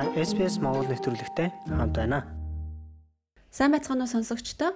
та 0.00 0.06
SPS 0.16 0.56
Монгол 0.64 0.88
нэвтрүүлэгтэй 0.88 1.52
хамт 1.68 1.92
байна. 1.92 2.24
Сайн 3.52 3.76
байцгаана 3.76 4.08
уу 4.08 4.14
сонсогчдоо? 4.16 4.72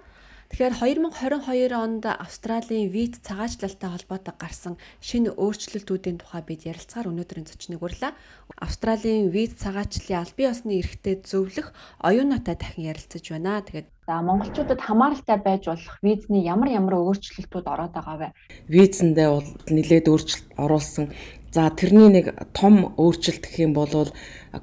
Тэгэхээр 0.53 0.77
2022 0.85 1.73
онд 1.73 2.05
Австралийн 2.05 2.93
виз 2.93 3.25
цагаачлалтай 3.25 3.89
холбоотой 3.89 4.37
гарсан 4.37 4.77
шинэ 5.01 5.33
өөрчлөлтүүдийн 5.33 6.21
тухай 6.21 6.45
бид 6.45 6.69
ярилцахаар 6.69 7.09
өнөөдрийн 7.09 7.49
зочныг 7.49 7.81
урлаа. 7.81 8.13
Австралийн 8.61 9.33
виз 9.33 9.57
цагаачлалын 9.57 10.21
аль 10.21 10.37
бие 10.37 10.53
усны 10.53 10.77
эрхтэд 10.85 11.25
зөвлөх 11.25 11.73
оюунаатай 12.05 12.61
дахин 12.61 12.93
ярилцаж 12.93 13.25
байна. 13.25 13.65
Тэгээд 13.65 13.89
За 14.05 14.21
монголчуудад 14.21 14.85
хамааралтай 14.85 15.41
байж 15.41 15.65
болох 15.65 15.97
визний 16.05 16.45
ямар 16.45 16.69
ямар 16.69 17.01
өөрчлөлтүүд 17.01 17.65
ороод 17.65 17.97
байгаа 17.97 18.17
вэ? 18.21 18.29
Визэндээ 18.69 19.29
бол 19.33 19.49
нэлээд 19.73 20.13
өөрчлөлт 20.13 20.49
оруулсан. 20.61 21.09
За 21.55 21.71
тэрний 21.71 22.11
нэг 22.11 22.35
том 22.51 22.99
өөрчлөлт 22.99 23.47
гэх 23.47 23.63
юм 23.63 23.79
бол 23.79 24.11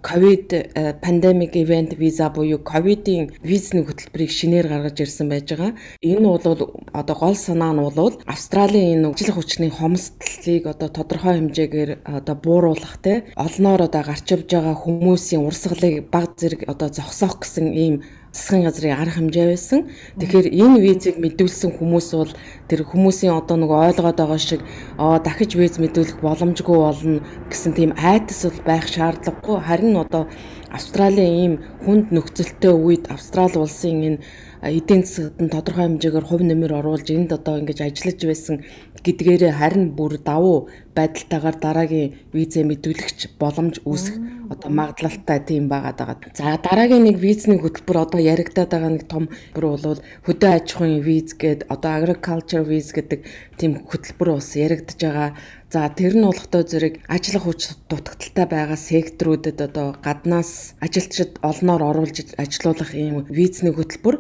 ковид 0.04 0.52
э, 0.52 0.92
пандемик 1.00 1.56
ивент 1.56 1.96
виза 1.96 2.28
буюу 2.28 2.60
ковидын 2.60 3.32
визний 3.40 3.88
хөтөлбөрийг 3.88 4.28
шинээр 4.28 4.68
гаргаж 4.68 5.00
ирсэн 5.00 5.32
байж 5.32 5.48
байгаа. 5.56 5.72
Энэ 6.04 6.28
бол 6.28 6.44
одоо 6.92 7.16
гол 7.16 7.36
санаа 7.40 7.72
нь 7.72 7.80
бол 7.80 8.20
Австралийн 8.28 9.00
энэ 9.00 9.08
ажил 9.08 9.32
хүчний 9.32 9.72
хомсдлыг 9.72 10.68
одоо 10.68 10.90
тодорхой 10.92 11.40
хэмжээгээр 11.40 11.92
одоо 12.04 12.36
бууруулах 12.36 13.00
те 13.00 13.24
олноор 13.40 13.88
одоо 13.88 14.04
гарч 14.04 14.28
ивж 14.28 14.52
байгаа 14.52 14.76
хүмүүсийн 14.76 15.48
урсгалыг 15.48 16.12
баг 16.12 16.36
зэрэг 16.36 16.68
одоо 16.68 16.92
зогсоох 16.92 17.40
гэсэн 17.40 17.72
ийм 17.72 17.96
засгийн 18.32 18.64
газрын 18.64 18.96
арга 18.96 19.20
хэмжээ 19.20 19.48
байсан. 19.52 19.80
Тэгэхээр 20.20 20.48
энэ 20.56 20.80
визийг 20.80 21.18
мэдүүлсэн 21.20 21.72
хүмүүс 21.76 22.08
бол 22.16 22.32
тэр 22.72 22.82
хүмүүсийн 22.88 23.36
одоо 23.36 23.60
нэг 23.60 23.72
ойлгоод 23.72 24.18
байгаа 24.20 24.40
шиг 24.40 24.62
аа 24.96 25.20
дахиж 25.20 25.60
виз 25.60 25.76
мэдүүлэх 25.84 26.24
боломжгүй 26.24 26.78
болно 26.80 27.20
гэсэн 27.52 27.72
тийм 27.76 27.92
айдас 28.00 28.48
бол 28.48 28.60
байх 28.64 28.88
шаардлагагүй. 28.88 29.58
Харин 29.60 29.96
одоо 30.00 30.24
Австралийн 30.72 31.36
ийм 31.44 31.54
хүнд 31.84 32.16
нөхцөлтэй 32.16 32.72
үед 32.72 33.12
Австрали 33.12 33.60
улсын 33.60 34.00
энэ 34.08 34.20
эдийн 34.64 35.04
засгад 35.04 35.42
нь 35.44 35.52
тодорхой 35.52 35.86
хэмжээгээр 35.92 36.26
хувь 36.30 36.46
нэмэр 36.48 36.80
оруулж 36.80 37.08
энд 37.12 37.36
одоо 37.36 37.60
ингэж 37.60 37.80
ажиллаж 37.84 38.20
байсан 38.24 38.56
гэдгээрээ 39.04 39.54
харин 39.60 39.86
бүр 39.98 40.22
давуу 40.22 40.70
байдалтайгаар 40.98 41.58
дараагийн 41.66 42.14
визээ 42.36 42.64
мэдүүлэгч 42.68 43.20
боломж 43.42 43.76
үүсэх 43.88 44.16
одоо 44.52 44.70
магадлалтай 44.70 45.40
тийм 45.48 45.72
байгаад 45.72 45.98
байгаа. 46.00 46.36
За 46.36 46.60
дараагийн 46.60 47.08
нэг 47.08 47.18
визний 47.24 47.60
хөтөлбөр 47.60 47.98
одоо 48.04 48.20
яригадаад 48.20 48.72
байгаа 48.72 48.92
нэг 48.92 49.06
том 49.08 49.24
бүр 49.56 49.66
бол 49.72 50.04
хөдөө 50.28 50.50
аж 50.52 50.68
ахуйн 50.76 51.00
виз 51.08 51.32
гэдэг 51.40 51.72
одоо 51.72 51.92
agriculture 51.98 52.66
виз 52.68 52.92
гэдэг 52.92 53.20
тийм 53.60 53.72
хөтөлбөр 53.88 54.30
бас 54.36 54.52
яригдж 54.60 55.00
байгаа. 55.00 55.30
За 55.72 55.88
тэр 55.88 56.20
нь 56.20 56.28
болохдоо 56.28 56.68
зэрэг 56.68 57.00
ажиллах 57.08 57.48
хүч 57.48 57.62
дутагдaltaй 57.88 58.48
байгаа 58.52 58.76
секторүүдэд 58.76 59.60
одоо 59.72 59.96
гаднаас 60.04 60.76
ажилчид 60.84 61.40
олноор 61.40 61.82
оруулж 61.96 62.36
ажилуулах 62.36 62.92
ийм 62.92 63.24
визний 63.32 63.72
хөтөлбөр 63.72 64.20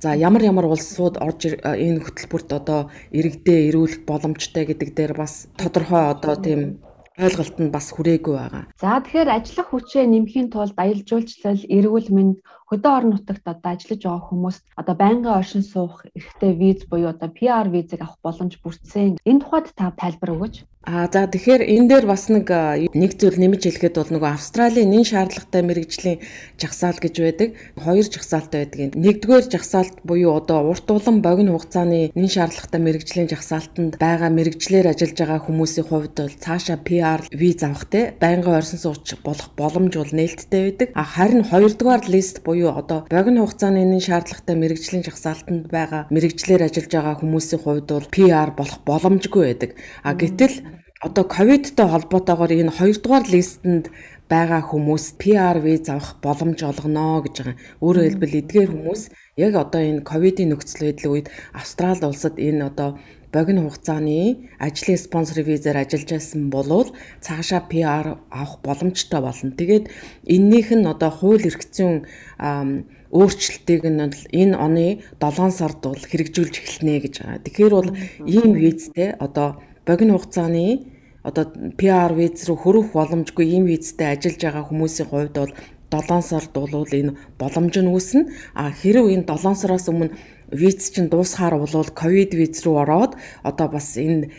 За 0.00 0.12
ямар 0.12 0.42
ямар 0.44 0.66
улсууд 0.68 1.16
орж 1.16 1.56
энэ 1.56 2.04
хөтөлбөрт 2.04 2.50
одоо 2.52 2.80
иргэдээ 3.16 3.72
ирүүлэх 3.72 4.04
боломжтой 4.04 4.64
гэдэг 4.68 4.88
дээр 4.92 5.12
бас 5.16 5.48
тодорхой 5.56 6.12
одоо 6.12 6.34
тийм 6.36 6.60
ойлголт 7.16 7.56
нь 7.56 7.72
бас 7.72 7.88
хүрээгүй 7.96 8.34
байгаа. 8.36 8.64
За 8.76 9.00
тэгэхээр 9.00 9.28
ажиллах 9.32 9.68
хүчээ 9.72 10.04
нэмхийн 10.04 10.52
тулд 10.52 10.76
аялал 10.76 11.04
жуулчлал, 11.08 11.62
эрүүл 11.64 12.08
мэнд, 12.12 12.36
хөдөө 12.68 12.92
орон 12.92 13.10
нутагт 13.16 13.46
одоо 13.48 13.70
ажиллаж 13.72 14.00
байгаа 14.04 14.24
хүмүүст 14.28 14.64
одоо 14.76 14.94
байнгын 15.00 15.38
оршин 15.40 15.64
суух 15.64 16.04
эрхтэй 16.12 16.52
виз 16.60 16.84
буюу 16.90 17.08
одоо 17.16 17.32
PR 17.32 17.66
визийг 17.72 18.04
авах 18.04 18.20
боломж 18.20 18.60
бүрдсэн. 18.60 19.16
Энэ 19.24 19.40
тухайд 19.40 19.72
та 19.72 19.96
тайлбар 19.96 20.36
өгөөч. 20.36 20.56
А 20.86 21.10
за 21.10 21.26
тэгэхээр 21.26 21.66
энэ 21.66 21.88
дээр 21.90 22.06
бас 22.06 22.30
нэг 22.30 22.46
нэг 22.94 23.18
зүйл 23.18 23.42
нэмж 23.42 23.58
хэлэхэд 23.58 23.98
бол 23.98 24.06
нөгөө 24.06 24.38
Австралийн 24.38 24.94
нэн 24.94 25.02
шаардлагатай 25.02 25.66
мэрэгжлийн 25.66 26.22
жагсаал 26.62 26.94
гэж 27.02 27.14
байдаг. 27.26 27.58
Хоёр 27.74 28.06
жагсаалтай 28.06 28.70
байдаг. 28.70 28.94
Нэгдүгээр 28.94 29.50
жагсаалт 29.50 30.06
буюу 30.06 30.38
одоо 30.38 30.70
урт 30.70 30.86
улам 30.86 31.26
богино 31.26 31.58
хугацааны 31.58 32.14
нэн 32.14 32.30
шаардлагатай 32.30 32.78
мэрэгжлийн 32.86 33.26
жагсаалтанд 33.26 33.98
байгаа 33.98 34.30
мэрэгжлэр 34.30 34.86
ажиллаж 34.86 35.18
байгаа 35.18 35.40
хүмүүсийн 35.42 35.86
хувьд 35.90 36.14
бол 36.22 36.38
цаашаа 36.38 36.78
PR 36.78 37.20
виз 37.34 37.66
авах 37.66 37.90
те 37.90 38.14
байнгын 38.22 38.54
орсон 38.54 38.78
сууч 38.78 39.18
болох 39.26 39.50
боломж 39.58 39.98
бол 39.98 40.14
нээлттэй 40.14 40.62
байдаг. 40.70 40.88
А 40.94 41.02
харин 41.02 41.42
хоёрдугаар 41.50 42.06
лист 42.06 42.46
буюу 42.46 42.70
одоо 42.70 43.10
богино 43.10 43.42
хугацааны 43.42 43.82
энэ 43.82 44.06
шаардлагатай 44.06 44.54
мэрэгжлийн 44.54 45.02
жагсаалтанд 45.02 45.66
байгаа 45.66 46.06
мэрэгжлэр 46.14 46.62
ажиллаж 46.62 46.94
байгаа 46.94 47.18
хүмүүсийн 47.18 47.58
хувьд 47.58 47.90
бол 47.90 48.06
PR 48.06 48.54
болох 48.54 48.78
боломжгүй 48.86 49.42
байдаг. 49.50 49.70
А 50.06 50.14
гэтэл 50.14 50.75
одоо 51.06 51.24
ковидтой 51.36 51.86
холбоотойгоор 51.90 52.52
энэ 52.52 52.76
хоёрдугаар 52.78 53.24
листэнд 53.34 53.86
байгаа 54.30 54.62
хүмүүс 54.66 55.04
PR 55.22 55.62
виз 55.62 55.86
авах 55.86 56.18
боломж 56.24 56.58
олгоно 56.66 57.22
гэж 57.22 57.34
байгаа. 57.38 57.56
Өөрөөр 57.84 58.06
хэлбэл 58.10 58.38
эдгээр 58.42 58.70
хүмүүс 58.74 59.02
яг 59.38 59.52
одоо 59.54 59.82
энэ 59.86 60.02
ковидын 60.02 60.50
нөхцөл 60.50 60.90
байдлын 60.90 61.12
үед 61.14 61.26
Австрали 61.54 62.04
улсад 62.10 62.34
энэ 62.42 62.66
одоо 62.66 62.98
богино 63.30 63.70
хугацааны 63.70 64.50
ажлын 64.58 64.98
спонсор 64.98 65.46
визээр 65.46 65.78
ажиллаж 65.78 66.10
байсан 66.10 66.50
болвол 66.50 66.90
цаашаа 67.22 67.62
PR 67.70 68.18
авах 68.30 68.58
боломжтой 68.66 69.20
болно. 69.22 69.50
Тэгээд 69.54 69.86
эннийх 70.26 70.74
нь 70.74 70.90
одоо 70.90 71.10
хууль 71.14 71.46
эрх 71.46 71.62
зүйн 71.70 72.02
өөрчлөлтийг 73.14 73.82
нь 73.86 74.02
энэ 74.42 74.56
оны 74.58 74.86
7 75.22 75.54
сард 75.54 75.80
бол 75.86 76.02
хэрэгжүүлж 76.10 76.54
эхэлнэ 76.58 76.94
гэж 77.04 77.14
байгаа. 77.22 77.44
Тэгэхээр 77.46 77.74
бол 77.78 77.90
ийм 78.26 78.58
визтэй 78.58 79.14
одоо 79.14 79.62
богино 79.86 80.18
хугацааны 80.18 80.95
одоо 81.28 81.44
PR 81.80 82.14
виз 82.14 82.46
рүү 82.46 82.58
хөрөх 82.62 82.86
боломжгүй 82.94 83.46
ийм 83.50 83.64
визтэй 83.66 84.14
ажиллаж 84.14 84.38
байгаа 84.38 84.64
хүмүүсийн 84.70 85.08
хувьд 85.10 85.34
бол 85.34 85.52
7 85.90 86.22
сард 86.22 86.54
бол 86.54 86.86
энэ 86.86 87.16
боломж 87.40 87.74
нь 87.82 87.90
үүснэ. 87.90 88.22
А 88.54 88.70
хэрв 88.70 89.10
энэ 89.10 89.26
7 89.26 89.58
сараас 89.60 89.86
өмнө 89.90 90.14
виз 90.50 90.90
чинь 90.94 91.10
дуусахаар 91.10 91.58
болвол 91.58 91.90
ковид 91.90 92.30
виз 92.38 92.62
рүү 92.62 92.76
ороод 92.82 93.12
одоо 93.42 93.66
бас 93.74 93.98
энэ 93.98 94.30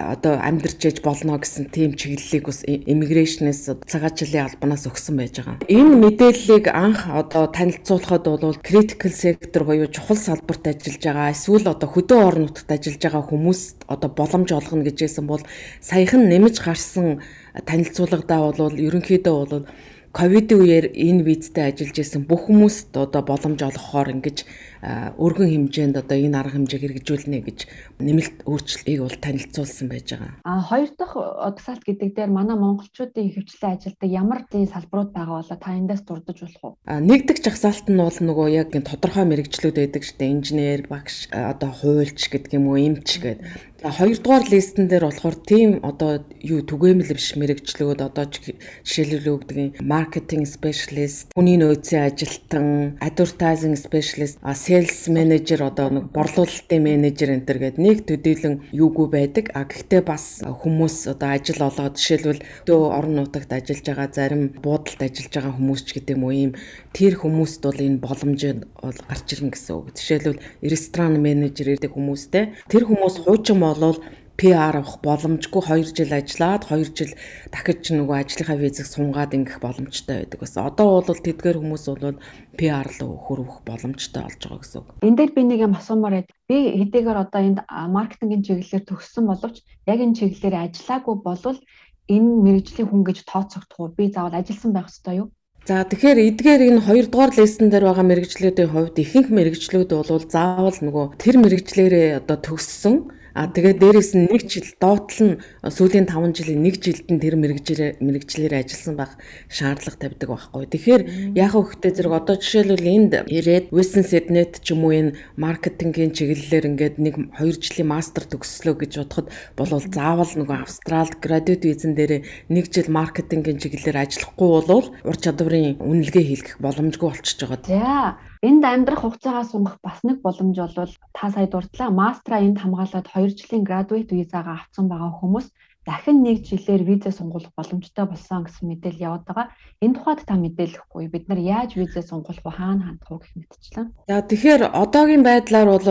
одоо 0.00 0.40
амьдарч 0.40 0.80
яж 0.88 0.98
болно 1.04 1.36
гэсэн 1.36 1.68
тийм 1.68 1.92
чиглэлийг 1.94 2.44
бас 2.48 2.64
иммиграшнээс 2.64 3.84
цагаачлалын 3.84 4.48
албанаас 4.48 4.88
өгсөн 4.88 5.14
байж 5.20 5.34
байгаа. 5.36 5.60
Энэ 5.68 5.94
мэдээллийг 6.00 6.66
анх 6.72 7.04
одоо 7.10 7.44
танилцуулахад 7.52 8.24
бол 8.24 8.56
critical 8.64 9.12
sector 9.12 9.62
буюу 9.68 9.92
чухал 9.92 10.16
салбарт 10.16 10.64
ажиллаж 10.66 11.02
байгаа 11.04 11.34
эсвэл 11.36 11.68
одоо 11.68 11.88
хөдөө 11.92 12.20
орон 12.24 12.42
нутагт 12.48 12.70
ажиллаж 12.72 13.02
байгаа 13.04 13.24
хүмүүс 13.28 13.60
одоо 13.86 14.10
боломж 14.10 14.48
олгоно 14.56 14.86
гэжсэн 14.88 15.26
бол 15.28 15.42
саяхан 15.84 16.28
нэмж 16.32 16.56
гарсан 16.64 17.20
танилцуулгадаа 17.68 18.40
бол 18.56 18.72
ерөнхийдөө 18.72 19.34
бол 19.36 19.66
ковидын 20.10 20.58
үеэр 20.58 20.86
энэ 20.90 21.22
визтэй 21.22 21.70
ажиллаж 21.70 21.96
исэн 22.02 22.26
бүх 22.26 22.50
хүмүүст 22.50 22.90
одоо 22.98 23.22
боломж 23.22 23.62
олгохоор 23.62 24.10
ингэж 24.10 24.42
өргөн 24.80 25.68
хэмжээнд 25.68 26.00
одоо 26.00 26.16
энэ 26.16 26.36
арга 26.40 26.56
хэмжээг 26.56 26.82
хэрэгжүүлнэ 26.88 27.38
гэж 27.44 27.58
нэмэлт 28.00 28.36
өөрчлөлтийг 28.48 29.00
бол 29.04 29.18
танилцуулсан 29.20 29.86
байж 29.92 30.08
байгаа. 30.16 30.32
А 30.48 30.64
хоёр 30.64 30.90
дахь 30.96 31.16
тасалт 31.60 31.84
гэдэг 31.84 32.16
дээр 32.16 32.32
манай 32.32 32.56
монголчуудын 32.56 33.28
хөвчлэн 33.36 33.76
ажилдаг 33.76 34.08
ямар 34.08 34.40
зэн 34.48 34.72
салбарууд 34.72 35.12
байгаа 35.12 35.44
болоо 35.44 35.58
та 35.60 35.76
эндээс 35.76 36.02
дурдж 36.08 36.40
болох 36.40 36.64
уу? 36.64 36.72
А 36.88 37.00
нэгдэх 37.00 37.44
жагсаалт 37.44 37.92
нь 37.92 38.00
бол 38.00 38.18
нөгөө 38.24 38.48
яг 38.56 38.72
тодорхой 38.72 39.24
мэрэгчлүүд 39.28 39.76
байдаг 39.76 40.02
шүү 40.04 40.16
дээ. 40.16 40.32
Инженер, 40.32 40.80
багш, 40.88 41.28
одоо 41.28 41.70
хуульч 41.76 42.20
гэдэг 42.32 42.56
юм 42.56 42.72
уу, 42.72 42.80
эмч 42.80 43.20
гэдэг 43.20 43.69
хоёрдугаар 43.80 44.44
листен 44.52 44.88
дээр 44.88 45.08
болохоор 45.08 45.36
тийм 45.40 45.80
одоо 45.80 46.20
юу 46.44 46.60
түгээмэл 46.60 47.16
биш 47.16 47.32
мэрэгчлүүд 47.40 48.00
одоо 48.04 48.24
жишээлбэл 48.28 49.32
өгдөг 49.40 49.80
маркетинг 49.80 50.44
спешиалист, 50.44 51.32
хүний 51.32 51.56
нөөцийн 51.56 52.12
ажилтан, 52.12 53.00
advertising 53.00 53.76
specialist, 53.80 54.36
sales 54.52 55.08
manager 55.08 55.64
одоо 55.64 55.88
нэг 55.88 56.04
борлуулалтын 56.12 56.82
менежер 56.84 57.32
энэ 57.32 57.46
төр 57.48 57.58
гэдэг 57.64 57.80
нэг 57.80 57.98
төдийлөн 58.04 58.54
юугүй 58.76 59.08
байдаг. 59.08 59.48
А 59.56 59.64
гэхдээ 59.64 60.02
бас 60.04 60.44
хүмүүс 60.44 61.08
одоо 61.08 61.32
ажил 61.32 61.64
олоод 61.64 61.96
жишээлбэл 61.96 62.44
дөө 62.68 62.80
орон 62.92 63.16
нутагт 63.16 63.48
ажиллаж 63.48 63.86
байгаа 63.88 64.08
зарим 64.12 64.52
буудалд 64.60 65.00
ажиллаж 65.00 65.32
байгаа 65.32 65.56
хүмүүс 65.56 65.80
ч 65.88 65.88
гэдэг 65.96 66.16
юм 66.20 66.24
уу 66.28 66.34
ийм 66.36 66.52
тэр 66.96 67.14
хүмүүст 67.22 67.62
бол 67.62 67.78
энэ 67.78 68.02
боломж 68.02 68.40
бол 68.82 68.98
гарч 69.06 69.26
ирнэ 69.38 69.54
гэсэн 69.54 69.74
үг. 69.78 69.94
Жишээлбэл 69.94 70.42
ресторан 70.66 71.22
менежер 71.22 71.74
гэдэг 71.74 71.94
хүмүүстэй 71.94 72.44
тэр 72.66 72.84
хүмүүс 72.90 73.22
хуучин 73.24 73.62
болвол 73.62 73.98
PR 74.40 74.80
авах 74.80 75.04
боломжгүй 75.04 75.62
2 75.68 75.92
жил 75.92 76.16
ажиллаад 76.16 76.64
2 76.64 76.96
жил 76.96 77.12
дахиж 77.52 77.92
нөгөө 77.92 78.16
ажлынхаа 78.24 78.56
визийг 78.56 78.88
сунгаад 78.88 79.36
ингэх 79.36 79.60
боломжтой 79.60 80.24
байдаг 80.24 80.40
бас. 80.40 80.56
Одоо 80.56 81.04
бол 81.04 81.20
тэдгээр 81.20 81.60
хүмүүс 81.60 81.84
бол 81.92 82.16
PR 82.56 82.88
руу 82.88 83.20
хөрвөх 83.20 83.60
боломжтой 83.68 84.24
болж 84.24 84.40
байгаа 84.40 84.60
гэсэн 84.64 84.80
үг. 84.80 84.88
Энд 85.04 85.18
дээр 85.20 85.32
би 85.36 85.42
нэг 85.44 85.60
юм 85.60 85.76
асуумаар 85.76 86.24
байд. 86.24 86.32
Би 86.48 86.56
хэдийгээр 86.72 87.18
одоо 87.20 87.40
энд 87.44 87.58
маркетингийн 87.68 88.40
чиглэлээр 88.40 88.88
төгссөн 88.88 89.24
боловч 89.28 89.56
яг 89.84 89.98
энэ 90.00 90.16
чиглэлээр 90.16 90.56
ажиллаагүй 90.72 91.16
болвол 91.20 91.60
энэ 92.08 92.30
мэрэгжлийн 92.40 92.88
хүн 92.88 93.02
гэж 93.04 93.18
тооцогдох 93.28 93.76
уу? 93.76 93.92
Би 93.92 94.08
заавал 94.08 94.40
ажилласан 94.40 94.72
байх 94.72 94.88
ёстой 94.88 95.20
юу? 95.20 95.28
За 95.68 95.84
тэгэхээр 95.84 96.18
эдгээр 96.32 96.62
энэ 96.72 96.84
хоёрдугаар 96.88 97.32
лестен 97.36 97.68
дээр 97.68 97.84
байгаа 97.84 98.06
мэрэгчлүүдийн 98.08 98.70
хувьд 98.72 98.96
ихэнх 98.96 99.28
мэрэгчлүүд 99.28 99.90
бол 99.92 100.24
заавал 100.24 100.78
нөгөө 100.80 101.04
тэр 101.20 101.36
мэрэгчлэрээ 101.36 102.24
одоо 102.24 102.38
төгссөн 102.40 102.96
А 103.34 103.46
тэгээд 103.46 103.78
дээрэс 103.78 104.10
нь 104.18 104.26
нэг 104.26 104.42
жил 104.50 104.66
доотлол 104.82 105.38
нь 105.38 105.40
сүүлийн 105.62 106.06
5 106.10 106.34
жилийн 106.34 106.62
нэг 106.66 106.82
жилд 106.82 107.06
нь 107.06 107.22
тэр 107.22 107.38
мэрэгжлэр 107.38 108.02
мэрэгжлэр 108.02 108.54
ажилласан 108.58 108.96
байх 108.98 109.14
шаардлага 109.46 109.98
тавьдаг 110.02 110.28
байхгүй. 110.34 110.66
Тэгэхээр 110.66 111.02
яг 111.38 111.52
хөхтэй 111.54 111.92
зэрэг 111.94 112.14
одоо 112.18 112.36
жишээлбэл 112.42 112.90
энд 112.90 113.12
ирээд 113.30 113.70
Western 113.70 114.06
Sydney 114.06 114.50
ч 114.50 114.74
юм 114.74 114.82
уу 114.82 114.94
энэ 114.94 115.14
маркетингийн 115.38 116.10
чиглэлээр 116.10 116.68
ингээд 116.74 116.96
нэг 116.98 117.14
2 117.38 117.62
жилийн 117.62 117.88
мастер 117.94 118.26
төгслөө 118.26 118.74
гэж 118.82 118.92
бодоход 118.98 119.28
болвол 119.54 119.86
заавал 119.86 120.32
нөгөө 120.34 120.58
Австралид 120.66 121.22
graduate 121.22 121.66
визэн 121.70 121.94
дээр 121.94 122.26
нэг 122.50 122.66
жил 122.74 122.90
маркетингийн 122.90 123.62
чиглэлээр 123.62 124.02
ажиллахгүй 124.02 124.48
бол 124.66 124.86
ур 124.90 125.16
чадварын 125.16 125.78
үнэлгээ 125.78 126.24
хийлгэх 126.26 126.56
боломжгүй 126.58 127.08
болчихж 127.14 127.38
байгаа. 127.46 127.62
За 127.70 128.29
Энд 128.48 128.62
амьдрах 128.64 129.00
хугацаагаа 129.02 129.44
сунгах 129.48 129.76
бас 129.84 129.98
нэг 130.08 130.16
боломж 130.24 130.56
бол 130.56 130.92
та 131.16 131.24
сая 131.32 131.46
дурдлаа. 131.52 131.88
Мастера 132.00 132.40
энд 132.46 132.58
хамгаалаад 132.60 133.06
2 133.12 133.36
жилийн 133.38 133.64
graduate 133.68 134.12
визагаа 134.16 134.56
авсан 134.64 134.84
байгаа 134.88 135.12
хүмүүс 135.20 135.46
дахин 135.90 136.22
нэг 136.22 136.46
жилээр 136.46 136.86
визээ 136.86 137.10
сунгуулах 137.10 137.50
боломжтой 137.58 138.06
болсон 138.06 138.46
гэсэн 138.46 138.70
мэдээлэл 138.70 139.06
яваад 139.10 139.24
байгаа. 139.26 139.46
Энэ 139.82 139.94
тухайд 139.98 140.22
та 140.22 140.38
мэдээлэхгүй 140.38 141.10
бид 141.10 141.26
нар 141.26 141.40
яаж 141.42 141.74
визээ 141.74 142.06
сунгуулах 142.06 142.46
вэ 142.46 142.52
хаана 142.54 142.94
хандах 142.94 143.10
вэ 143.10 143.18
гэх 143.18 143.34
мэтчлэн. 143.34 143.88
За 144.06 144.22
тэгэхээр 144.22 144.62
одоогийн 144.70 145.26
байдлаар 145.26 145.68
бол 145.74 145.82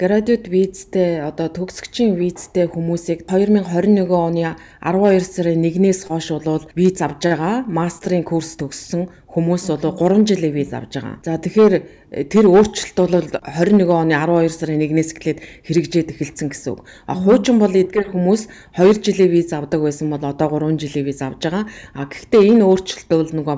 graduate 0.00 0.48
визтэй 0.48 1.20
одоо 1.20 1.52
төгсгчийн 1.52 2.16
визтэй 2.16 2.72
хүмүүсийг 2.72 3.28
2021 3.28 4.08
оны 4.08 4.56
12 4.80 5.20
сарын 5.28 5.60
1-ээс 5.60 6.08
хойш 6.08 6.32
бол 6.40 6.64
виз 6.72 7.04
авж 7.04 7.20
байгаа. 7.20 7.68
Мастерын 7.68 8.24
курс 8.24 8.56
төгссөн 8.56 9.12
хүмүүс 9.34 9.66
бол 9.82 9.98
3 9.98 10.22
жилийн 10.30 10.54
виз 10.54 10.70
авж 10.70 10.94
байгаа. 10.94 11.18
За 11.26 11.34
тэгэхээр 11.42 11.74
э, 11.74 12.22
тэр 12.30 12.46
өөрчлөлт 12.46 12.98
бол 13.02 13.14
21 13.18 13.90
оны 13.90 14.14
12 14.14 14.54
сарын 14.54 14.78
1-ээс 14.78 15.10
эхлээд 15.18 15.38
хэрэгжээд 15.66 16.12
эхэлсэн 16.14 16.48
гэсэн 16.54 16.70
үг. 16.78 16.86
А 17.10 17.18
хуучин 17.18 17.58
бол 17.58 17.74
эдгээр 17.74 18.14
хүмүүс 18.14 18.46
2 18.78 19.02
жилийн 19.02 19.33
виз 19.34 19.50
авдаг 19.52 19.82
байсан 19.82 20.14
бол 20.14 20.22
одоо 20.22 20.48
3 20.48 20.78
жилийн 20.78 21.06
виз 21.10 21.20
авж 21.22 21.42
байгаа. 21.42 21.66
А 21.98 22.06
гэхдээ 22.06 22.42
энэ 22.54 22.62
өөрчлөлт 22.62 23.08
бол 23.10 23.30
нөгөө 23.34 23.56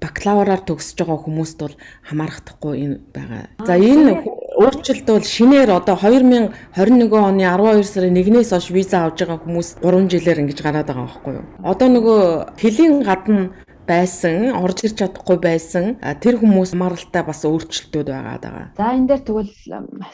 бакалавраар 0.00 0.62
төгсөж 0.62 0.98
байгаа 1.02 1.18
хүмүүст 1.26 1.58
бол 1.58 1.74
хамаарахдахгүй 2.06 2.74
энэ 2.84 2.96
байгаа. 3.14 3.42
За 3.66 3.74
энэ 3.74 4.22
өөрчлөлт 4.62 5.06
бол 5.10 5.26
шинээр 5.26 5.70
одоо 5.74 5.96
2021 5.98 7.10
оны 7.18 7.42
12 7.42 7.82
сарын 7.82 8.14
1-ээс 8.14 8.50
хойш 8.54 8.70
виза 8.70 9.04
авж 9.04 9.26
байгаа 9.26 9.42
хүмүүс 9.42 9.68
3 9.82 10.06
жилээр 10.12 10.42
ингэж 10.46 10.58
гараад 10.62 10.86
байгаа 10.86 11.06
байхгүй 11.10 11.34
юу. 11.34 11.46
Одоо 11.66 11.88
нөгөө 11.90 12.20
хөлийн 12.62 13.02
гадна 13.02 13.50
байсан, 13.90 14.54
орж 14.54 14.86
ирж 14.86 14.96
чадахгүй 15.02 15.38
байсан 15.42 15.84
тэр 16.22 16.38
хүмүүс 16.38 16.78
хамааралтай 16.78 17.22
бас 17.26 17.42
өөрчлөлтүүд 17.42 18.08
байгаа. 18.14 18.70
За 18.78 18.94
энэ 18.94 19.08
дээр 19.10 19.22
тэгвэл 19.26 19.52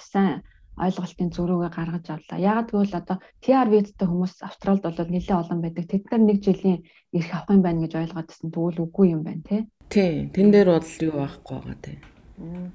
сайн 0.00 0.40
ойлголтын 0.74 1.30
зөрүүгээ 1.30 1.70
гаргаж 1.70 2.06
авлаа. 2.10 2.38
Ягаад 2.38 2.68
гэвэл 2.74 2.98
одоо 2.98 3.16
TR 3.42 3.68
визтэй 3.70 4.06
хүмүүс 4.10 4.42
Австралид 4.42 4.82
бол 4.82 4.98
нэлээд 4.98 5.38
олон 5.38 5.60
байдаг. 5.62 5.84
Тэд 5.86 6.04
нар 6.10 6.22
нэг 6.26 6.38
жилийн 6.42 6.82
ирэх 7.14 7.30
авах 7.30 7.54
юм 7.54 7.62
байна 7.62 7.82
гэж 7.86 7.92
ойлгоод 7.94 8.28
байсан. 8.28 8.50
Тэгвэл 8.50 8.82
үгүй 8.82 9.06
юм 9.14 9.22
байна 9.22 9.42
тий. 9.46 9.60
Тий. 9.88 10.26
Тэн 10.34 10.50
дээр 10.50 10.68
бол 10.74 10.90
юу 11.06 11.14
байхгүй 11.14 11.54
байгаа 11.62 11.78
тий. 11.78 11.96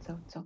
Зөв 0.08 0.18
зөв. 0.32 0.44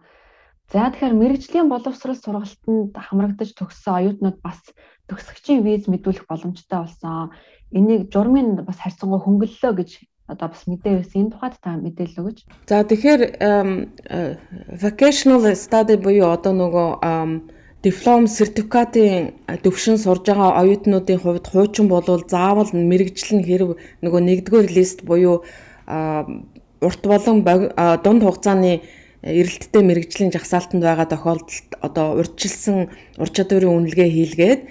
За 0.74 0.90
тэгэхээр 0.90 1.14
мэрэгжлийн 1.14 1.70
боловсрол 1.70 2.18
сургалтанд 2.18 2.98
хамрагдаж 2.98 3.54
төгссөн 3.54 3.94
оюутнууд 3.94 4.42
бас 4.42 4.58
төгсөгчийн 5.06 5.62
виз 5.62 5.86
мэдүүлэх 5.86 6.26
боломжтой 6.26 6.80
болсон. 6.82 7.30
Энийг 7.70 8.10
журмын 8.10 8.66
бас 8.66 8.82
харьцангуй 8.82 9.22
хөнгөллөө 9.22 9.74
гэж 9.78 9.90
одоо 10.28 10.48
бас 10.50 10.64
мэдээ 10.68 11.04
байсан. 11.04 11.22
Энэ 11.22 11.32
тухайд 11.36 11.56
та 11.60 11.76
мэдээлэл 11.76 12.22
өгөөч. 12.22 12.40
За 12.70 12.84
тэгэхээр 12.84 13.22
э, 13.40 14.38
vocational 14.80 15.44
study 15.56 15.96
буюу 16.00 16.32
одоо 16.32 16.54
нөгөө 16.54 16.90
диплом 17.84 18.28
сертификатын 18.32 19.36
төвшин 19.64 20.00
сурж 20.00 20.24
байгаа 20.24 20.64
оюутнуудын 20.64 21.20
хувьд 21.20 21.48
хуучин 21.52 21.92
болвол 21.92 22.24
заавал 22.24 22.72
мэрэгжил 22.72 23.44
нь 23.44 23.48
хэрв 23.48 23.76
нөгөө 24.00 24.22
нэгдүгээр 24.24 24.68
лист 24.72 25.04
буюу 25.04 25.44
урт 26.80 27.04
болон 27.04 27.44
дунд 27.44 28.22
хугацааны 28.24 28.80
эрэлттэй 29.24 29.84
мэрэгжлийн 29.84 30.32
жагсаалтанд 30.32 30.84
байгаа 30.84 31.08
тохиолдолд 31.12 31.70
одоо 31.84 32.24
урьдчилсан 32.24 32.88
ур 33.20 33.30
чадварын 33.36 33.76
үнэлгээ 33.84 34.10
хийлгээд 34.16 34.62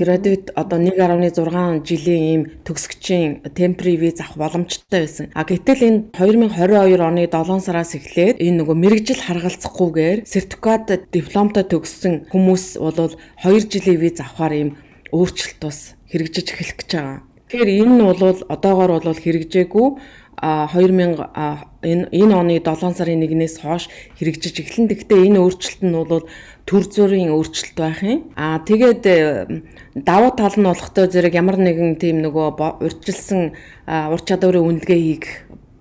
graduate 0.00 0.48
одоо 0.54 0.78
1.6 0.78 1.84
жилийн 1.88 2.24
ийм 2.32 2.42
төгсгчийн 2.66 3.42
temporary 3.58 3.96
виз 3.98 4.20
авах 4.22 4.38
боломжтой 4.42 5.00
байсан. 5.04 5.26
А 5.34 5.42
гэтэл 5.44 5.82
энэ 5.88 6.00
2022 6.14 7.02
оны 7.02 7.26
7 7.26 7.60
сараас 7.66 7.98
эхлээд 7.98 8.38
энэ 8.38 8.58
нөгөө 8.62 8.76
мэрэгжил 8.82 9.20
харгалзахгүйгээр 9.26 10.18
сертификат 10.32 11.10
дипломтой 11.10 11.64
төгссөн 11.66 12.14
хүмүүс 12.32 12.64
бол 12.78 13.12
2 13.42 13.72
жилийн 13.72 13.98
виз 14.00 14.22
авахар 14.22 14.52
ийм 14.54 14.70
өөрчлөлт 15.12 15.60
бас 15.60 15.78
хэрэгжиж 16.12 16.46
эхэлэх 16.52 16.78
гэж 16.78 16.90
байгаа. 16.94 17.18
Тэгэхээр 17.48 17.70
энэ 17.80 17.94
нь 17.96 18.04
бол 18.04 18.40
одоогоор 18.54 18.92
бол 19.00 19.22
хэрэгжээгүй 19.24 19.88
2000 20.42 21.18
энэ 21.82 22.04
энэ 22.10 22.34
оны 22.34 22.54
7 22.62 22.94
сарын 22.94 23.22
1-ээс 23.22 23.62
хойш 23.62 23.90
хэрэгжиж 24.18 24.56
эхлэн. 24.62 24.90
Гэхдээ 24.90 25.26
энэ 25.28 25.42
өөрчлөлт 25.42 25.82
нь 25.82 25.94
бол 25.94 26.24
төр 26.66 26.84
зүрийн 26.86 27.34
өөрчлөлт 27.34 27.76
байх 27.78 28.00
юм. 28.02 28.30
Аа 28.36 28.62
тэгээд 28.62 29.02
давуу 30.06 30.32
тал 30.34 30.56
нь 30.58 30.68
болохтой 30.68 31.06
зэрэг 31.10 31.34
ямар 31.34 31.58
нэгэн 31.58 31.98
тийм 31.98 32.22
нөгөө 32.22 32.46
урьдчилсан 32.84 33.54
ур 33.86 34.20
чадварын 34.22 34.66
үнэлгээ 34.66 35.00
хийх 35.02 35.26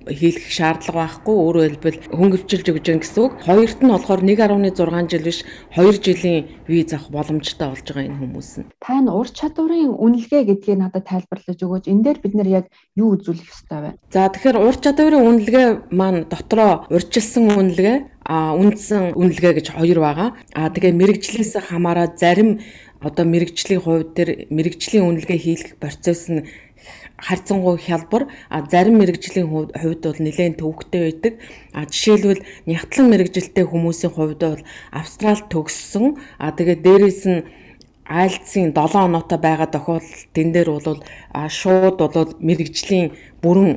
хийлгэх 0.09 0.51
шаардлага 0.51 0.97
байхгүй 0.97 1.35
өөрөөр 1.35 1.71
хэлбэл 1.77 1.99
хөнгөвчилж 2.11 2.65
өгж 2.71 2.85
гэн 2.87 3.01
гэсэн 3.03 3.21
үг. 3.23 3.33
Хоёрт 3.43 3.79
нь 3.83 3.91
болохоор 3.91 4.21
1.6 4.23 5.11
жил 5.11 5.23
биш 5.27 5.39
2 5.75 6.03
жилийн 6.03 6.45
виз 6.67 6.91
авах 6.93 7.11
боломжтой 7.11 7.67
болж 7.71 7.87
байгаа 7.87 8.07
энэ 8.07 8.19
хүмүүс 8.21 8.51
нь. 8.61 8.69
Та 8.79 8.99
энэ 8.99 9.11
ур 9.11 9.27
чадварын 9.27 9.93
үнэлгээ 9.95 10.43
гэдгийг 10.47 10.77
надад 10.79 11.05
тайлбарлаж 11.07 11.59
өгөөч. 11.61 11.85
Энэ 11.91 12.03
дээр 12.03 12.19
бид 12.23 12.33
нэр 12.35 12.49
яг 12.63 12.65
юу 12.95 13.15
үзүүлэх 13.15 13.51
ёстой 13.51 13.79
вэ? 13.81 13.89
За 14.11 14.27
тэгэхээр 14.31 14.57
ур 14.57 14.75
чадварын 14.75 15.27
үнэлгээ 15.27 15.67
маань 15.91 16.27
дотроо 16.27 16.87
урьдчилсан 16.91 17.51
үнэлгээ 17.53 17.97
а 18.27 18.51
үндсэн 18.59 19.15
үнэлгээ 19.15 19.53
гэж 19.55 19.67
хоёр 19.71 19.99
байгаа. 20.03 20.29
А 20.51 20.67
тэгээ 20.67 20.91
мэрэгжлээс 20.99 21.55
хамаараа 21.71 22.11
зарим 22.19 22.59
одоо 22.99 23.25
мэрэгжлийн 23.25 23.81
хувьд 23.81 24.09
төр 24.17 24.29
мэрэгжлийн 24.49 25.05
үнэлгээ 25.05 25.39
хийх 25.39 25.63
процесс 25.79 26.27
нь 26.27 26.49
харьцангуй 27.17 27.77
хялбар 27.77 28.23
зарим 28.71 28.97
мэрэгжлийн 29.01 29.47
хувьд 29.47 30.01
бол 30.05 30.19
нэлээд 30.21 30.59
төвөгтэй 30.61 31.01
байдаг. 31.05 31.33
Жишээлбэл 31.73 32.41
нягтлан 32.69 33.07
мэрэгжилтэй 33.09 33.65
хүмүүсийн 33.67 34.13
хувьд 34.13 34.41
бол 34.41 34.61
Австрал 34.91 35.41
төгссөн 35.49 36.17
тэгээд 36.37 36.81
дээрээс 36.85 37.23
нь 37.25 37.41
айлцын 38.07 38.71
7 38.71 38.95
оноотой 38.95 39.37
байгаа 39.37 39.67
тохиолдолд 39.67 40.31
тэн 40.31 40.49
дээр 40.55 40.69
бол 40.71 41.03
шууд 41.59 41.97
бол 41.99 42.31
мэрэгжлийн 42.39 43.11
бүрэн 43.43 43.69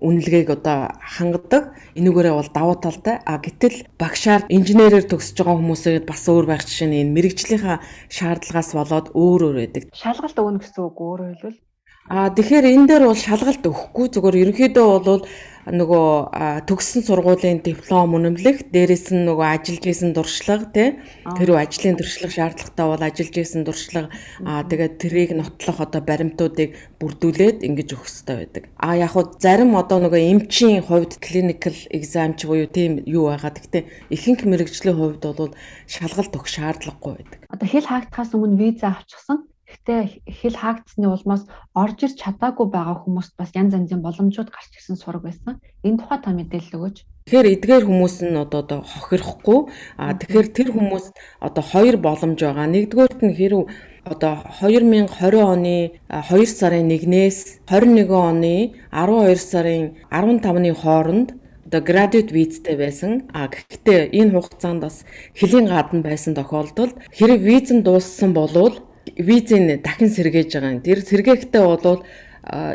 үнэлгээг 0.00 0.48
одоо 0.56 0.88
хангадаг. 1.04 1.76
Энүүгээрээ 1.98 2.34
бол 2.34 2.50
давуу 2.56 2.76
талтай. 2.80 3.20
А 3.28 3.36
гэтэл 3.38 3.84
багшаар 4.00 4.48
инженерээр 4.48 5.04
төгсөж 5.04 5.36
байгаа 5.36 5.60
хүмүүсээ 5.60 5.96
бас 6.08 6.24
өөр 6.32 6.46
байх 6.48 6.64
жишээ 6.64 6.88
нь 6.88 6.98
энэ 7.04 7.14
мэрэгжлийнхаа 7.16 7.78
шаардлагаас 8.08 8.70
болоод 8.72 9.06
өөр 9.12 9.40
өөр 9.52 9.56
байдаг. 9.60 9.82
Шалгалт 9.92 10.40
өгнө 10.40 10.60
гэсэн 10.64 10.82
үг 10.88 10.98
өөрөөр 10.98 11.32
хэлбэл 11.36 11.58
А 12.04 12.28
тэгэхээр 12.28 12.68
энэ 12.68 12.88
дээр 12.88 13.04
бол 13.08 13.16
шалгалт 13.16 13.64
өгөхгүй 13.64 14.06
зүгээр 14.12 14.36
ерөнхийдөө 14.44 14.88
бол 15.08 15.24
нөгөө 15.64 16.68
төгссөн 16.68 17.00
сургуулийн 17.08 17.64
диплом 17.64 18.12
үнэмлэх, 18.12 18.68
дээрэс 18.68 19.16
нь 19.16 19.24
нөгөө 19.24 19.48
ажиллаж 19.48 19.84
исэн 19.88 20.12
дуршлага 20.12 20.68
тий 20.68 21.00
тэр 21.24 21.56
ажлын 21.56 21.96
туршлага 21.96 22.36
шаардлагатай 22.36 22.84
бол 22.84 23.00
ажиллаж 23.00 23.36
исэн 23.40 23.64
дуршлага 23.64 24.12
аа 24.44 24.68
тэгээд 24.68 24.94
тэрийг 25.00 25.30
нотлох 25.32 25.80
одоо 25.80 26.04
баримтуудыг 26.04 26.76
бүрдүүлээд 27.00 27.64
ингэж 27.64 27.88
өгөх 27.96 28.04
хэрэгтэй 28.04 28.36
байдаг. 28.36 28.64
А 28.76 29.00
яг 29.00 29.16
хуу 29.16 29.24
зарим 29.40 29.72
одоо 29.72 30.04
нөгөө 30.04 30.20
эмчийн 30.20 30.84
хувьд 30.84 31.16
clinical 31.24 31.72
exam 31.88 32.36
ч 32.36 32.44
буюу 32.44 32.68
тийм 32.68 33.00
юу 33.08 33.32
байгаа. 33.32 33.56
Гэхдээ 33.56 34.12
ихэнх 34.12 34.44
мэрэгжлийн 34.44 35.00
хувьд 35.00 35.24
бол 35.24 35.56
шалгалт 35.88 36.36
өгөх 36.36 36.52
шаардлагагүй 36.52 37.12
байдаг. 37.16 37.40
Одоо 37.48 37.68
хэл 37.72 37.88
хаагдахаас 37.88 38.36
өмнө 38.36 38.60
виза 38.60 38.92
авчихсан 38.92 39.48
Гэхдээ 39.74 40.22
хэл 40.38 40.56
хаагдсны 40.62 41.10
улмаас 41.10 41.50
орж 41.74 41.98
ирч 42.06 42.22
чадаагүй 42.22 42.70
байгаа 42.70 43.02
хүмүүст 43.02 43.34
бас 43.34 43.50
янз 43.58 43.74
янзын 43.74 44.06
боломжууд 44.06 44.54
гарч 44.54 44.70
ирсэн 44.78 44.94
сураг 44.94 45.26
байсан. 45.26 45.58
Энэ 45.82 45.98
тухай 45.98 46.18
та 46.22 46.30
мэдээлэл 46.30 46.78
өгөөч. 46.78 46.96
Тэгэхээр 47.26 47.52
эдгээр 47.58 47.84
хүмүүс 47.90 48.16
нь 48.22 48.38
одоо 48.38 48.86
хохирохгүй. 48.86 49.60
А 49.98 50.14
тэгэхээр 50.14 50.48
тэр 50.54 50.68
хүмүүс 50.70 51.06
одоо 51.42 51.64
хоёр 51.66 51.96
боломж 51.98 52.38
байгаа. 52.38 52.70
Нэгдүгээрт 52.70 53.20
нь 53.26 53.34
хэрв 53.34 53.66
одоо 54.06 54.34
2020 54.62 55.42
оны 55.42 55.98
2 56.06 56.46
сарын 56.46 56.86
1-ээс 56.94 57.66
21 57.66 58.14
оны 58.14 58.78
12 58.94 59.42
сарын 59.42 59.84
15-ны 60.14 60.70
хооронд 60.70 61.28
одоо 61.66 61.80
graduate 61.80 62.30
visa-тэй 62.30 62.76
байсан. 62.78 63.26
А 63.34 63.50
гэхдээ 63.50 64.14
энэ 64.14 64.38
хугацаанд 64.38 64.86
бас 64.86 65.02
хэлийн 65.34 65.66
гадна 65.66 66.06
байсан 66.06 66.38
тохиолдолд 66.38 66.94
хэрэг 67.10 67.40
виз 67.42 67.72
нь 67.74 67.82
дууссан 67.82 68.30
болвол 68.36 68.84
визэн 69.16 69.80
дахин 69.82 70.10
сэргээж 70.10 70.50
байгаа. 70.54 70.80
Тэр 70.80 70.98
сэргээхдээ 71.00 71.62
бол 71.64 72.04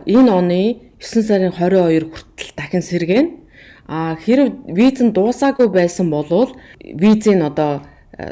энэ 0.05 0.31
оны 0.31 0.62
9 1.00 1.24
сарын 1.24 1.53
22 1.53 2.09
хүртэл 2.09 2.51
дахин 2.57 2.83
сэргээнэ. 2.83 3.31
А 3.89 4.15
хэрэг 4.15 4.69
виз 4.69 5.01
нь 5.01 5.13
дуусаагүй 5.13 5.67
байсан 5.69 6.09
бол 6.09 6.53
визийн 6.83 7.41
одоо 7.41 7.81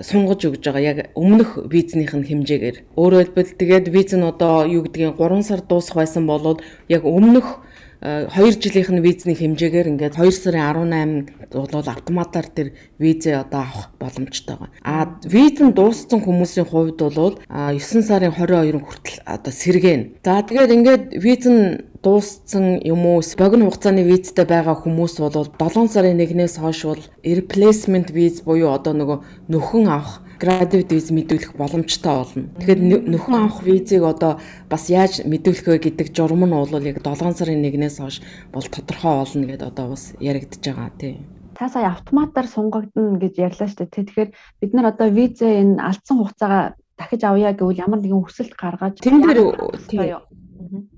сунгаж 0.01 0.45
өгж 0.45 0.63
байгаа 0.67 0.83
яг 0.83 0.97
өмнөх 1.15 1.57
визнийх 1.71 2.13
нь 2.13 2.27
хэмжээгээр. 2.27 2.77
Өөрөөр 2.99 3.25
хэлбэл 3.31 3.57
тэгээд 3.57 3.85
виз 3.89 4.11
нь 4.13 4.25
одоо 4.25 4.67
юу 4.67 4.83
гэдгийг 4.83 5.15
3 5.15 5.41
сар 5.47 5.61
дуусах 5.63 5.95
байсан 5.97 6.27
болоод 6.27 6.61
яг 6.91 7.07
өмнөх 7.07 7.63
2 8.01 8.61
жилийнх 8.61 8.93
нь 8.93 9.01
визний 9.01 9.33
хэмжээгээр 9.33 9.89
ингээд 9.97 10.21
2 10.21 10.29
сарын 10.29 11.33
18 11.49 11.73
бол 11.73 11.89
автоматар 11.89 12.45
тэр 12.45 12.77
визээ 13.01 13.41
одоо 13.41 13.65
авах 13.65 13.89
боломжтой 13.97 14.55
байгаа. 14.55 14.69
А 14.85 15.17
виз 15.25 15.57
нь 15.57 15.73
дууссан 15.73 16.21
хүмүүсийн 16.21 16.69
хувьд 16.69 17.01
бол 17.01 17.41
9 17.49 17.81
сарын 17.81 18.33
22-нд 18.37 18.85
хүртэл 18.85 19.19
одоо 19.25 19.53
сэргээнэ. 19.53 20.21
За 20.21 20.45
тэгээд 20.45 20.75
ингээд 20.77 21.03
виз 21.17 21.43
нь 21.49 21.81
дууссан 22.05 22.77
юм 22.85 23.01
уу 23.09 23.25
богино 23.37 23.65
хугацааны 23.65 24.05
визтэй 24.05 24.45
байгаа 24.45 24.77
хүмүүс 24.77 25.17
бол 25.17 25.49
7 25.57 25.89
сарын 25.89 26.21
1-ээс 26.21 26.61
хойш 26.61 26.85
бол 26.85 27.03
replacement 27.25 28.13
viz 28.13 28.45
буюу 28.45 28.77
одоо 28.77 28.93
нөгөө 28.93 29.17
нөхөн 29.49 29.85
авах 29.89 30.21
graduate 30.39 30.93
viz 30.95 31.09
мэдүүлэх 31.11 31.57
боломжтой 31.57 32.13
болно. 32.13 32.47
Тэгэхээр 32.61 32.81
нөхөн 33.09 33.35
авах 33.35 33.61
визийг 33.65 34.03
одоо 34.05 34.39
бас 34.69 34.89
яаж 34.89 35.25
мэдүүлэх 35.25 35.65
вэ 35.67 35.77
гэдэг 35.89 36.13
журам 36.13 36.45
нь 36.45 36.53
бол 36.53 36.71
яг 36.85 37.01
7 37.01 37.33
сарын 37.35 37.65
1-ээс 37.65 37.97
хойш 37.99 38.17
бол 38.53 38.65
тодорхой 38.65 39.13
болно 39.21 39.45
гэдээ 39.49 39.69
одоо 39.73 39.87
бас 39.93 40.13
яригдж 40.21 40.63
байгаа 40.63 40.91
тийм. 40.97 41.25
Та 41.57 41.69
сая 41.69 41.89
автоматар 41.97 42.45
сунгагдана 42.45 43.17
гэж 43.17 43.33
ярьлаа 43.41 43.67
шүү 43.67 43.89
дээ. 43.89 44.05
Тэгэхээр 44.05 44.29
бид 44.61 44.71
нар 44.77 44.93
одоо 44.93 45.09
визээ 45.09 45.61
энэ 45.65 45.81
алдсан 45.81 46.21
хугацаагаа 46.21 46.77
дахиж 46.97 47.21
авъя 47.25 47.53
гэвэл 47.53 47.81
ямар 47.81 48.01
нэгэн 48.01 48.25
хүсэлт 48.25 48.53
гаргаж 48.57 49.01
дээр 49.01 50.21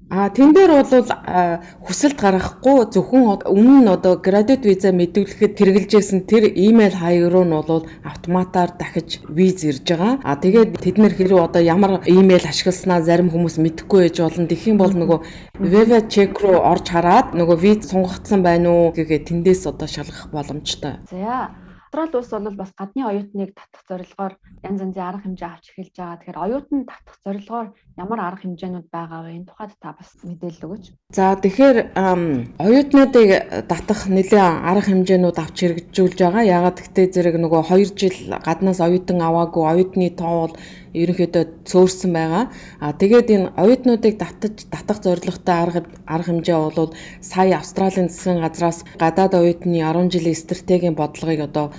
А 0.09 0.29
тэн 0.33 0.57
дээр 0.57 0.73
бол 0.73 1.05
хүсэлт 1.85 2.17
гаргахгүй 2.17 2.89
зөвхөн 2.89 3.45
өмнө 3.45 3.85
нь 3.85 3.93
одоо 3.93 4.17
graduate 4.17 4.65
visa 4.65 4.89
мэдүүлэхэд 4.89 5.53
хэрэгжилжсэн 5.53 6.25
тэр 6.25 6.49
email 6.49 6.97
хаяг 6.97 7.29
руу 7.29 7.45
нь 7.45 7.53
бол 7.53 7.85
автоматар 8.01 8.73
дахиж 8.73 9.21
виз 9.29 9.61
ирж 9.69 9.85
байгаа. 9.85 10.17
А 10.25 10.33
тэгээд 10.33 10.81
тэд 10.81 10.97
нэр 10.97 11.13
хэрэг 11.13 11.37
одоо 11.37 11.61
ямар 11.61 12.01
email 12.09 12.41
ашигласнаа 12.41 13.05
зарим 13.05 13.29
хүмүүс 13.29 13.61
мэдэхгүй 13.61 14.09
байж 14.09 14.17
болно. 14.17 14.49
Юм 14.49 14.77
бол 14.81 14.93
нөгөө 14.97 15.19
Viva 15.61 16.01
check 16.09 16.41
руу 16.41 16.57
орж 16.57 16.89
хараад 16.89 17.37
нөгөө 17.37 17.57
виз 17.61 17.93
сунгагдсан 17.93 18.41
байна 18.41 18.73
уу 18.73 18.89
гэгээ 18.97 19.29
тэндээс 19.29 19.69
одоо 19.69 19.85
шалгах 19.85 20.33
боломжтой. 20.33 21.05
За 21.05 21.53
Австрали 21.89 22.17
улс 22.17 22.29
бол 22.29 22.53
бас 22.53 22.71
гадны 22.77 23.01
оюутныг 23.01 23.55
татах 23.57 23.81
зорилгоор 23.89 24.33
янз 24.61 24.81
янзын 24.81 25.09
арга 25.09 25.25
хэмжээ 25.25 25.49
авч 25.49 25.65
эхэлж 25.73 25.95
байгаа. 25.97 26.17
Тэгэхээр 26.21 26.43
оюутан 26.45 26.85
татах 26.85 27.17
зорилгоор 27.25 27.67
ямар 27.97 28.19
арга 28.21 28.41
хэмжээнүүд 28.45 28.87
байгаа 28.93 29.21
вэ? 29.25 29.33
Энэ 29.33 29.49
тухайд 29.49 29.73
та 29.81 29.97
бас 29.97 30.09
мэдээлэл 30.21 30.65
өгөөч. 30.69 30.85
За 31.17 31.33
тэгэхээр 31.33 31.77
оюутнуудыг 32.61 33.29
татах 33.65 34.01
нэлээд 34.05 34.37
арга 34.69 34.85
хэмжээнүүд 34.85 35.37
авч 35.41 35.57
хэрэгжүүлж 35.65 36.17
байгаа. 36.21 36.43
Ягаад 36.45 36.77
гэвэл 36.77 37.09
зэрэг 37.09 37.35
нөгөө 37.41 37.61
2 37.73 37.97
жил 37.97 38.17
гаднаас 38.37 38.79
оюутан 38.85 39.25
аваагүй 39.25 39.63
оюутны 39.65 40.13
тоо 40.13 40.45
бол 40.45 40.53
ерөнхийдөө 40.93 41.43
цөөрсөн 41.69 42.11
байгаа. 42.13 42.43
А 42.79 42.93
тэгээд 42.93 43.27
энэ 43.29 43.51
оюутнуудыг 43.57 44.17
татаж 44.17 44.55
татах 44.69 44.99
зорилготой 45.03 45.55
арга 45.55 45.81
арга 46.05 46.29
хэмжээ 46.29 46.57
бол 46.57 46.93
сая 47.21 47.57
Австралийн 47.57 48.09
засгийн 48.09 48.41
газраас 48.41 48.85
гадаад 48.97 49.33
оюутны 49.35 49.79
10 49.81 50.09
жилийн 50.13 50.35
стратегийн 50.35 50.95
бодлогыг 50.95 51.41
одоо 51.49 51.71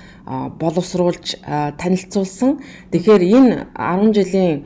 боловсруулж 0.61 1.41
танилцуулсан. 1.81 2.61
Тэгэхээр 2.93 3.23
энэ 3.27 3.55
10 3.75 4.15
жилийн 4.15 4.65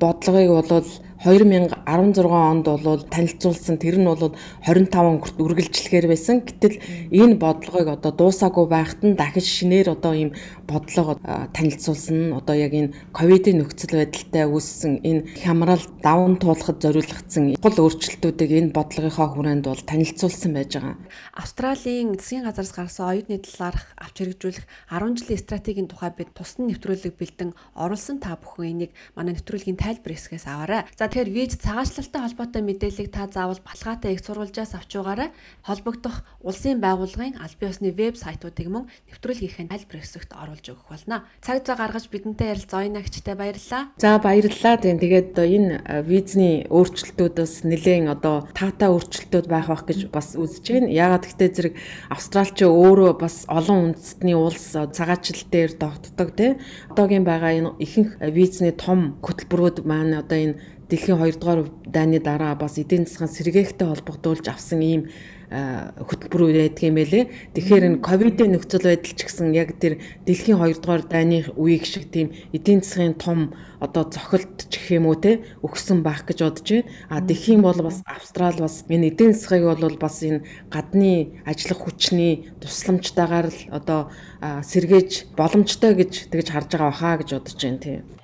бодлогыг 0.00 0.50
бол 0.70 0.84
2016 1.20 2.24
онд 2.32 2.64
бол 2.64 3.04
танилцуулсан 3.04 3.76
тэр 3.76 4.00
нь 4.00 4.08
бол 4.08 4.32
25 4.64 4.88
өнгөрт 4.88 5.36
үргэлжлэхээр 5.36 6.08
байсан. 6.08 6.40
Гэтэл 6.40 6.80
энэ 7.12 7.36
бодлогыг 7.36 7.92
одоо 7.92 8.12
дуусаагүй 8.16 8.64
байхад 8.64 9.04
нь 9.04 9.20
дахиж 9.20 9.44
шинээр 9.44 10.00
одоо 10.00 10.16
ийм 10.16 10.32
бодлого 10.64 11.20
танилцуулсан 11.52 12.16
нь 12.16 12.32
одоо 12.32 12.56
яг 12.56 12.72
энэ 12.72 12.96
ковидын 13.12 13.60
нөхцөл 13.60 14.00
байдалтай 14.00 14.48
үүссэн 14.48 15.04
энэ 15.04 15.44
хямрал 15.44 15.84
даван 16.00 16.40
туулахад 16.40 16.80
зориулагдсан 16.80 17.60
гол 17.60 17.76
өөрчлөлтүүдийг 17.84 18.50
энэ 18.56 18.72
бодлогынхаа 18.72 19.28
хүрээнд 19.36 19.68
бол 19.68 19.84
танилцуулсан 19.84 20.56
байж 20.56 20.80
байгаа. 20.80 20.96
Австралийн 21.36 22.16
засгийн 22.16 22.48
газраас 22.48 22.72
гаргасан 22.72 23.12
оюутны 23.12 23.44
талаарх 23.44 23.92
авч 24.00 24.24
хэрэгжүүлэх 24.24 24.64
10 24.88 25.20
жилийн 25.20 25.44
стратегийн 25.44 25.88
тухай 25.92 26.16
бид 26.16 26.32
тусдан 26.32 26.72
нэвтрүүлэг 26.72 27.12
бэлдэн 27.20 27.52
оруулсан 27.76 28.24
та 28.24 28.40
бүхэн 28.40 28.88
энийг 28.88 28.92
манай 29.12 29.36
нэвтрүүлгийн 29.36 29.76
тайлбар 29.76 30.16
хэсгээс 30.16 30.48
аваарай. 30.48 30.88
За 30.96 31.09
Тэгэхээр 31.10 31.34
виз 31.34 31.58
цагаачлалтай 31.58 32.22
холбоотой 32.22 32.62
мэдээллийг 32.62 33.10
та 33.10 33.26
заавал 33.26 33.58
баталгаатай 33.66 34.14
их 34.14 34.22
сурвалжаас 34.22 34.78
авч 34.78 34.94
байгаарай. 34.94 35.34
Холбогдох 35.66 36.22
улсын 36.38 36.78
байгууллагын 36.78 37.34
аль 37.34 37.58
бие 37.58 37.74
усны 37.74 37.90
веб 37.90 38.14
сайтуудыг 38.14 38.70
мөн 38.70 38.86
нэвтрүүлгийнхээ 39.10 39.74
тайлбар 39.74 39.98
хэсэгт 40.06 40.30
оруулж 40.30 40.70
өгөх 40.70 40.86
болно. 40.86 41.26
Цаг 41.42 41.66
зав 41.66 41.82
гаргаж 41.82 42.06
бидэнтэй 42.14 42.54
ярилцсан 42.54 42.94
оюунагчтай 42.94 43.34
баярлалаа. 43.34 43.90
За 43.98 44.22
баярлалаа. 44.22 44.78
Тэгээд 44.78 45.34
энэ 45.34 46.06
визний 46.06 46.70
өөрчлөлтүүдээс 46.70 47.66
нэлээд 47.66 48.06
одоо 48.06 48.46
таатай 48.54 48.94
өөрчлөлтүүд 48.94 49.50
байх 49.50 49.66
байх 49.66 49.90
гэж 49.90 50.14
бас 50.14 50.38
үзэж 50.38 50.62
байна. 50.62 50.94
Яагаад 50.94 51.26
гэвэл 51.26 51.58
зэрэг 51.58 51.74
Австралич 52.06 52.62
өөрөө 52.62 53.18
бас 53.18 53.50
олон 53.50 53.98
үндэстний 53.98 54.38
улс 54.38 54.78
цагаачлал 54.78 55.42
дээр 55.50 55.74
тогтдог 55.74 56.38
тийм. 56.38 56.62
Одоогийн 56.94 57.26
байгаа 57.26 57.50
энэ 57.58 57.74
ихэнх 57.82 58.22
визний 58.30 58.70
том 58.70 59.18
хөтөлбөрүүд 59.26 59.82
маань 59.82 60.14
одоо 60.14 60.38
энэ 60.38 60.56
дэлхийн 60.90 61.18
2 61.22 61.38
дугаар 61.38 61.70
дайны 61.86 62.18
дараа 62.18 62.54
бас 62.58 62.74
эдийн 62.82 63.06
засгийн 63.06 63.30
сэргээхтэй 63.30 63.86
холбогдуулж 63.86 64.46
авсан 64.50 64.82
ийм 64.82 65.02
хөтөлбөр 65.50 66.54
байдаг 66.54 66.82
юм 66.86 66.94
байлээ. 66.94 67.24
Тэгэхээр 67.54 67.86
энэ 67.90 68.02
ковидын 68.06 68.54
нөхцөл 68.54 68.86
байдал 68.86 69.14
ч 69.18 69.20
гэсэн 69.26 69.50
яг 69.50 69.82
тэр 69.82 69.98
дэлхийн 70.22 70.58
2 70.62 70.78
дугаар 70.78 71.02
дайны 71.02 71.42
үеиг 71.58 71.86
шиг 71.90 72.06
тийм 72.14 72.30
эдийн 72.54 72.86
засгийн 72.86 73.18
том 73.18 73.50
одоо 73.82 74.06
цохилт 74.06 74.70
ч 74.70 74.78
гэх 74.78 75.02
юм 75.02 75.10
уу 75.10 75.18
те 75.18 75.42
өгсөн 75.66 76.06
байх 76.06 76.22
гэж 76.22 76.38
бодож 76.46 76.68
байна. 76.70 76.86
А 77.10 77.18
юм 77.26 77.62
бол 77.66 77.80
бас 77.82 77.98
Австрал 78.06 78.54
бас 78.62 78.86
энэ 78.86 79.10
эдийн 79.10 79.34
засгийг 79.34 79.66
бол 79.66 79.98
бас 79.98 80.22
энэ 80.22 80.46
гадны 80.70 81.42
ажиллах 81.42 81.82
хүчний 81.82 82.54
тусламжтайгаар 82.62 83.50
л 83.50 83.60
одоо 83.74 84.14
сэргээж 84.38 85.34
боломжтой 85.34 85.98
гэж 85.98 86.30
тэгж 86.30 86.46
харж 86.54 86.70
байгаа 86.78 86.90
баха 86.94 87.18
гэж 87.18 87.28
бодож 87.34 87.58
байна 87.58 87.82
тийм. 87.82 88.19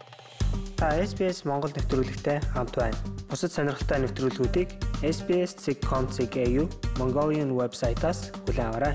Та 0.77 0.93
SBS 1.01 1.49
Монгол 1.49 1.73
нэвтрүүлэгтэй 1.73 2.45
хамт 2.53 2.77
байна. 2.77 2.97
Бусад 3.33 3.49
сонирхолтой 3.49 4.05
нэвтрүүлгүүдийг 4.05 4.69
SBS.com.cg 5.01 6.37
Mongolian 7.01 7.57
вебсайтаас 7.57 8.29
аваарай. 8.61 8.93